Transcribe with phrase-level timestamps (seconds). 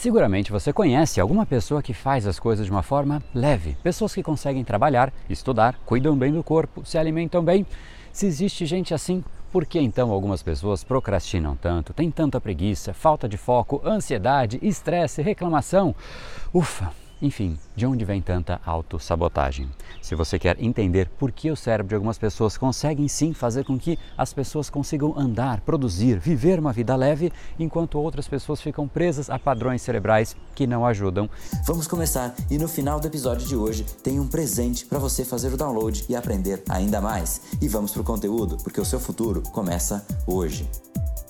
[0.00, 4.22] Seguramente você conhece alguma pessoa que faz as coisas de uma forma leve, pessoas que
[4.22, 7.66] conseguem trabalhar, estudar, cuidam bem do corpo, se alimentam bem.
[8.10, 13.28] Se existe gente assim, por que então algumas pessoas procrastinam tanto, têm tanta preguiça, falta
[13.28, 15.94] de foco, ansiedade, estresse, reclamação?
[16.50, 19.68] Ufa, enfim, de onde vem tanta autossabotagem?
[20.00, 23.78] Se você quer entender por que o cérebro de algumas pessoas consegue sim fazer com
[23.78, 29.28] que as pessoas consigam andar, produzir, viver uma vida leve, enquanto outras pessoas ficam presas
[29.28, 31.28] a padrões cerebrais que não ajudam.
[31.66, 35.52] Vamos começar e no final do episódio de hoje tem um presente para você fazer
[35.52, 37.42] o download e aprender ainda mais.
[37.60, 40.68] E vamos para o conteúdo, porque o seu futuro começa hoje.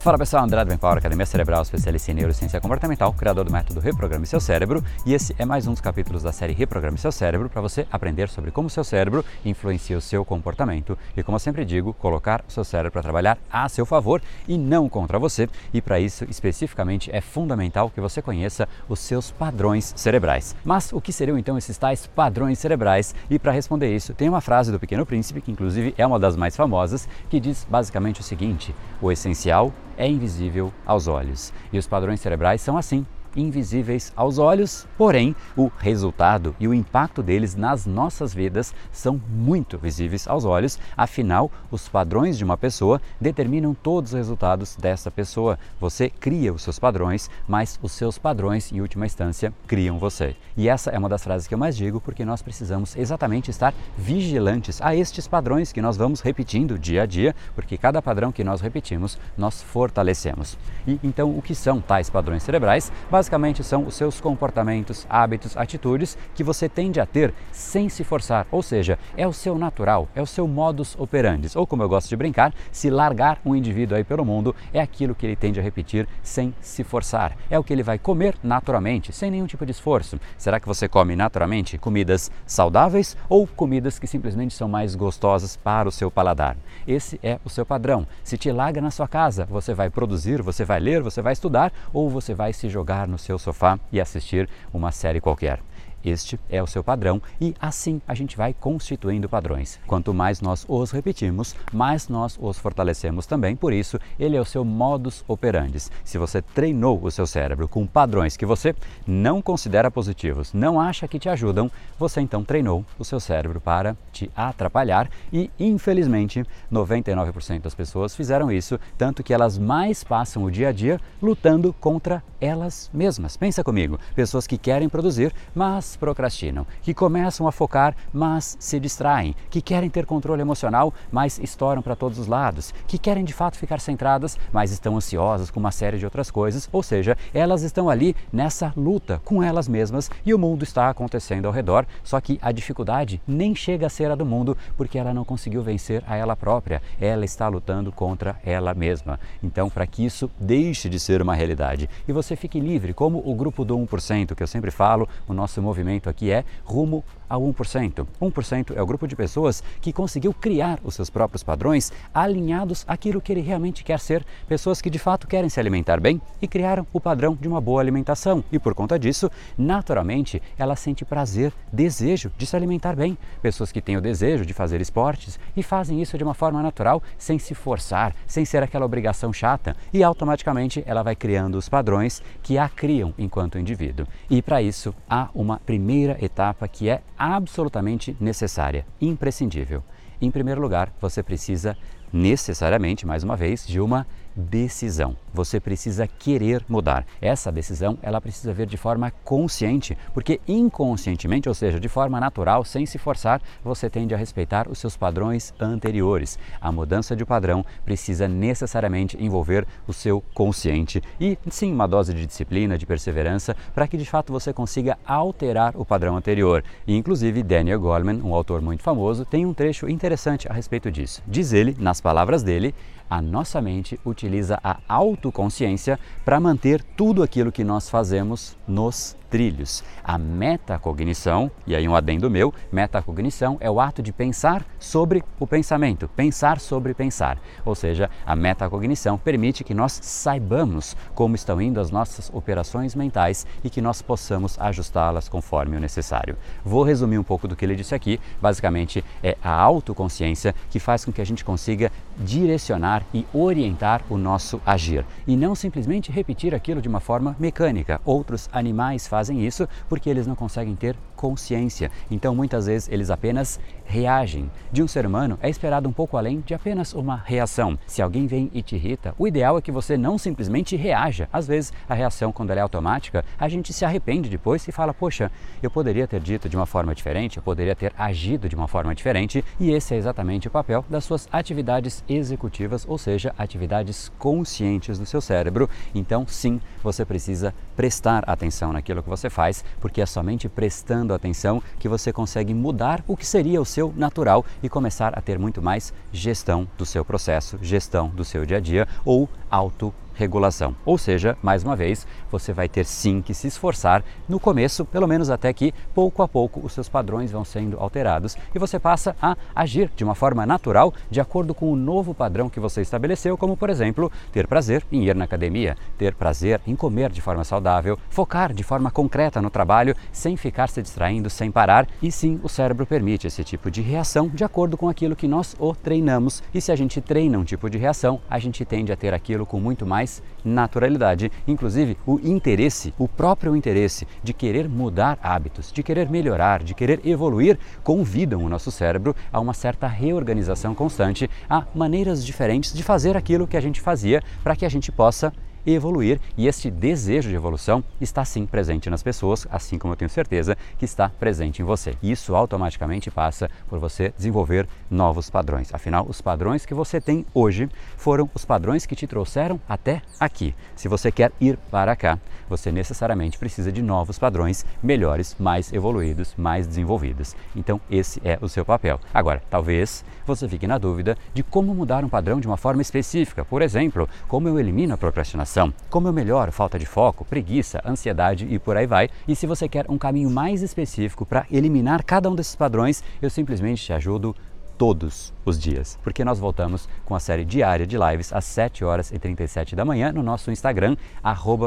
[0.00, 4.24] Fala pessoal, André do Empower, Academia Cerebral, especialista em neurociência comportamental, criador do método Reprograme
[4.26, 7.60] Seu Cérebro, e esse é mais um dos capítulos da série Reprograme Seu Cérebro para
[7.60, 11.92] você aprender sobre como seu cérebro influencia o seu comportamento e, como eu sempre digo,
[11.94, 15.48] colocar o seu cérebro para trabalhar a seu favor e não contra você.
[15.74, 20.54] E para isso, especificamente, é fundamental que você conheça os seus padrões cerebrais.
[20.64, 23.16] Mas o que seriam então esses tais padrões cerebrais?
[23.28, 26.36] E para responder isso, tem uma frase do Pequeno Príncipe, que inclusive é uma das
[26.36, 31.52] mais famosas, que diz basicamente o seguinte: o essencial é invisível aos olhos.
[31.70, 33.04] E os padrões cerebrais são assim
[33.38, 39.78] invisíveis aos olhos, porém o resultado e o impacto deles nas nossas vidas são muito
[39.78, 45.58] visíveis aos olhos, afinal, os padrões de uma pessoa determinam todos os resultados dessa pessoa.
[45.80, 50.34] Você cria os seus padrões, mas os seus padrões, em última instância, criam você.
[50.56, 53.72] E essa é uma das frases que eu mais digo porque nós precisamos exatamente estar
[53.96, 58.42] vigilantes a estes padrões que nós vamos repetindo dia a dia, porque cada padrão que
[58.42, 60.58] nós repetimos, nós fortalecemos.
[60.86, 62.90] E então, o que são tais padrões cerebrais?
[63.10, 63.27] basicamente
[63.62, 68.62] são os seus comportamentos, hábitos, atitudes que você tende a ter sem se forçar, ou
[68.62, 72.16] seja, é o seu natural, é o seu modus operandi, ou como eu gosto de
[72.16, 76.06] brincar, se largar um indivíduo aí pelo mundo, é aquilo que ele tende a repetir
[76.22, 77.36] sem se forçar.
[77.50, 80.18] É o que ele vai comer naturalmente, sem nenhum tipo de esforço.
[80.36, 85.88] Será que você come naturalmente comidas saudáveis ou comidas que simplesmente são mais gostosas para
[85.88, 86.56] o seu paladar?
[86.86, 88.06] Esse é o seu padrão.
[88.22, 91.72] Se te larga na sua casa, você vai produzir, você vai ler, você vai estudar
[91.92, 95.60] ou você vai se jogar no seu sofá e assistir uma série qualquer.
[96.04, 99.78] Este é o seu padrão e assim a gente vai constituindo padrões.
[99.86, 103.56] Quanto mais nós os repetimos, mais nós os fortalecemos também.
[103.56, 105.78] Por isso, ele é o seu modus operandi.
[106.04, 108.74] Se você treinou o seu cérebro com padrões que você
[109.06, 113.96] não considera positivos, não acha que te ajudam, você então treinou o seu cérebro para
[114.12, 120.50] te atrapalhar e, infelizmente, 99% das pessoas fizeram isso, tanto que elas mais passam o
[120.50, 123.36] dia a dia lutando contra elas mesmas.
[123.36, 128.78] Pensa comigo, pessoas que querem produzir, mas mas procrastinam, que começam a focar, mas se
[128.78, 133.32] distraem, que querem ter controle emocional, mas estouram para todos os lados, que querem de
[133.32, 137.62] fato ficar centradas, mas estão ansiosas com uma série de outras coisas, ou seja, elas
[137.62, 142.20] estão ali nessa luta com elas mesmas e o mundo está acontecendo ao redor, só
[142.20, 146.02] que a dificuldade nem chega a ser a do mundo porque ela não conseguiu vencer
[146.06, 149.18] a ela própria, ela está lutando contra ela mesma.
[149.42, 153.34] Então, para que isso deixe de ser uma realidade e você fique livre, como o
[153.34, 157.42] grupo do 1% que eu sempre falo, o nosso movimento movimento aqui é rumo ao
[157.42, 158.06] 1%.
[158.20, 163.20] 1% é o grupo de pessoas que conseguiu criar os seus próprios padrões alinhados àquilo
[163.20, 166.86] que ele realmente quer ser, pessoas que de fato querem se alimentar bem e criaram
[166.92, 168.42] o padrão de uma boa alimentação.
[168.50, 173.16] E por conta disso, naturalmente, ela sente prazer, desejo de se alimentar bem.
[173.42, 177.02] Pessoas que têm o desejo de fazer esportes e fazem isso de uma forma natural,
[177.18, 182.22] sem se forçar, sem ser aquela obrigação chata, e automaticamente ela vai criando os padrões
[182.42, 184.06] que a criam enquanto indivíduo.
[184.30, 189.84] E para isso há uma primeira etapa que é absolutamente necessária, imprescindível.
[190.18, 191.76] Em primeiro lugar, você precisa
[192.10, 194.06] necessariamente, mais uma vez, de uma
[194.38, 195.16] decisão.
[195.34, 197.04] Você precisa querer mudar.
[197.20, 202.64] Essa decisão, ela precisa vir de forma consciente, porque inconscientemente, ou seja, de forma natural,
[202.64, 206.38] sem se forçar, você tende a respeitar os seus padrões anteriores.
[206.60, 212.24] A mudança de padrão precisa necessariamente envolver o seu consciente e sim uma dose de
[212.24, 216.62] disciplina, de perseverança, para que de fato você consiga alterar o padrão anterior.
[216.86, 221.22] E inclusive Daniel Goleman, um autor muito famoso, tem um trecho interessante a respeito disso.
[221.26, 222.74] Diz ele, nas palavras dele,
[223.10, 224.27] a nossa mente utiliza
[224.62, 229.84] a autoconsciência para manter tudo aquilo que nós fazemos nos trilhos.
[230.02, 235.46] A metacognição, e aí um adendo meu, metacognição é o ato de pensar sobre o
[235.46, 237.38] pensamento, pensar sobre pensar.
[237.64, 243.46] Ou seja, a metacognição permite que nós saibamos como estão indo as nossas operações mentais
[243.62, 246.36] e que nós possamos ajustá-las conforme o necessário.
[246.64, 248.20] Vou resumir um pouco do que ele disse aqui.
[248.40, 254.16] Basicamente, é a autoconsciência que faz com que a gente consiga direcionar e orientar o
[254.16, 258.00] nosso agir e não simplesmente repetir aquilo de uma forma mecânica.
[258.04, 261.90] Outros animais fazem isso porque eles não conseguem ter consciência.
[262.08, 264.48] Então, muitas vezes, eles apenas reagem.
[264.70, 267.76] De um ser humano é esperado um pouco além de apenas uma reação.
[267.86, 271.28] Se alguém vem e te irrita, o ideal é que você não simplesmente reaja.
[271.32, 274.94] Às vezes, a reação, quando ela é automática, a gente se arrepende depois e fala:
[274.94, 278.68] Poxa, eu poderia ter dito de uma forma diferente, eu poderia ter agido de uma
[278.68, 284.12] forma diferente, e esse é exatamente o papel das suas atividades executivas, ou seja, atividades
[284.18, 285.68] conscientes do seu cérebro.
[285.94, 291.62] Então, sim, você precisa prestar atenção naquilo que você faz, porque é somente prestando atenção
[291.78, 295.62] que você consegue mudar o que seria o seu natural e começar a ter muito
[295.62, 300.74] mais gestão do seu processo, gestão do seu dia a dia ou auto regulação.
[300.84, 305.06] Ou seja, mais uma vez, você vai ter sim que se esforçar no começo, pelo
[305.06, 309.14] menos até que pouco a pouco os seus padrões vão sendo alterados e você passa
[309.22, 313.38] a agir de uma forma natural de acordo com o novo padrão que você estabeleceu,
[313.38, 317.44] como por exemplo, ter prazer em ir na academia, ter prazer em comer de forma
[317.44, 321.86] saudável, focar de forma concreta no trabalho sem ficar se distraindo, sem parar.
[322.02, 325.54] E sim, o cérebro permite esse tipo de reação de acordo com aquilo que nós
[325.60, 326.42] o treinamos.
[326.52, 329.37] E se a gente treina um tipo de reação, a gente tende a ter aquilo
[329.46, 331.30] com muito mais mais naturalidade.
[331.46, 337.00] Inclusive, o interesse, o próprio interesse de querer mudar hábitos, de querer melhorar, de querer
[337.04, 343.16] evoluir, convidam o nosso cérebro a uma certa reorganização constante, a maneiras diferentes de fazer
[343.16, 345.32] aquilo que a gente fazia para que a gente possa
[345.66, 350.08] evoluir e este desejo de evolução está sim presente nas pessoas, assim como eu tenho
[350.08, 351.94] certeza que está presente em você.
[352.02, 355.74] E isso automaticamente passa por você desenvolver novos padrões.
[355.74, 360.54] Afinal, os padrões que você tem hoje foram os padrões que te trouxeram até aqui.
[360.76, 362.18] Se você quer ir para cá,
[362.48, 367.36] você necessariamente precisa de novos padrões melhores, mais evoluídos, mais desenvolvidos.
[367.54, 369.00] Então, esse é o seu papel.
[369.12, 373.44] Agora, talvez você fique na dúvida de como mudar um padrão de uma forma específica.
[373.44, 375.47] Por exemplo, como eu elimino a procrastinação
[375.88, 379.08] como eu melhoro falta de foco, preguiça, ansiedade e por aí vai.
[379.26, 383.30] E se você quer um caminho mais específico para eliminar cada um desses padrões, eu
[383.30, 384.36] simplesmente te ajudo
[384.78, 389.10] todos os dias, porque nós voltamos com a série diária de lives às 7 horas
[389.10, 390.96] e 37 da manhã no nosso Instagram,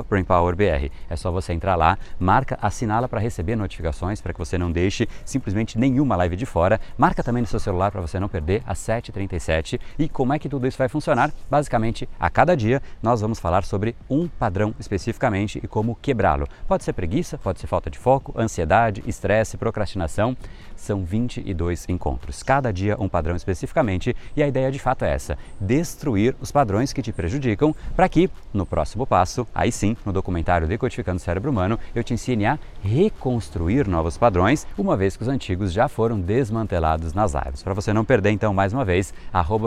[0.09, 0.89] BrainPowerBR.
[1.09, 5.09] É só você entrar lá, marca, assinala para receber notificações, para que você não deixe
[5.25, 6.79] simplesmente nenhuma live de fora.
[6.97, 9.79] Marca também no seu celular para você não perder às 7h37.
[9.99, 11.31] E como é que tudo isso vai funcionar?
[11.49, 16.47] Basicamente, a cada dia nós vamos falar sobre um padrão especificamente e como quebrá-lo.
[16.67, 20.37] Pode ser preguiça, pode ser falta de foco, ansiedade, estresse, procrastinação.
[20.75, 22.41] São 22 encontros.
[22.41, 26.93] Cada dia um padrão especificamente, e a ideia de fato é essa: destruir os padrões
[26.93, 31.51] que te prejudicam, para que, no próximo passo, aí sim, no documentário Decodificando o Cérebro
[31.51, 36.19] Humano, eu te ensine a reconstruir novos padrões, uma vez que os antigos já foram
[36.19, 37.63] desmantelados nas lives.
[37.63, 39.13] Para você não perder, então, mais uma vez,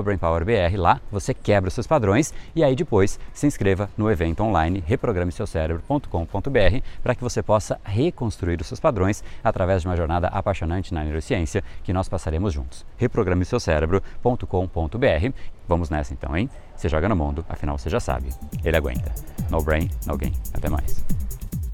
[0.02, 4.82] BrainPowerBR, lá você quebra os seus padrões e aí depois se inscreva no evento online
[4.86, 11.04] reprogrameseucerebro.com.br para que você possa reconstruir os seus padrões através de uma jornada apaixonante na
[11.04, 12.84] neurociência que nós passaremos juntos
[13.24, 15.32] reprogrameseucerebro.com.br.
[15.66, 16.50] Vamos nessa então, hein?
[16.76, 18.28] Você joga no mundo, afinal você já sabe.
[18.64, 19.12] Ele aguenta.
[19.50, 20.32] No brain, no gain.
[20.52, 21.23] Até mais.